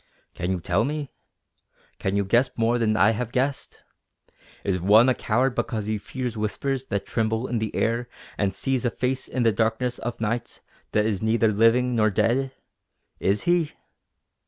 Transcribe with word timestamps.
"Can 0.33 0.49
you 0.49 0.59
tell 0.59 0.83
me? 0.83 1.11
Can 1.99 2.15
you 2.15 2.25
guess 2.25 2.49
more 2.57 2.79
than 2.79 2.97
I 2.97 3.11
have 3.11 3.31
guessed? 3.31 3.83
Is 4.63 4.79
one 4.81 5.07
a 5.09 5.13
coward 5.13 5.53
because 5.53 5.85
he 5.85 5.99
fears 5.99 6.35
whispers 6.35 6.87
that 6.87 7.05
tremble 7.05 7.45
in 7.45 7.59
the 7.59 7.75
air 7.75 8.09
and 8.35 8.51
sees 8.51 8.83
a 8.83 8.89
face 8.89 9.27
in 9.27 9.43
the 9.43 9.51
darkness 9.51 9.99
of 9.99 10.19
night 10.19 10.61
that 10.93 11.05
is 11.05 11.21
neither 11.21 11.49
living 11.53 11.93
nor 11.93 12.09
dead? 12.09 12.51
Is 13.19 13.43
he?" 13.43 13.73